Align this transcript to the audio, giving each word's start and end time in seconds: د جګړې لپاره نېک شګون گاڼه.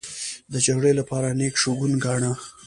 د 0.51 0.53
جګړې 0.65 0.91
لپاره 0.99 1.27
نېک 1.39 1.55
شګون 1.61 1.93
گاڼه. 2.03 2.31